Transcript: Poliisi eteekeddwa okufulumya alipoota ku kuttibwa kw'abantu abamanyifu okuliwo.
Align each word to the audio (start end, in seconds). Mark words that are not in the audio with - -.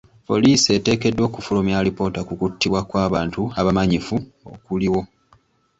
Poliisi 0.27 0.69
eteekeddwa 0.77 1.23
okufulumya 1.29 1.75
alipoota 1.79 2.21
ku 2.27 2.33
kuttibwa 2.39 2.81
kw'abantu 2.89 3.41
abamanyifu 3.59 4.15
okuliwo. 4.53 5.01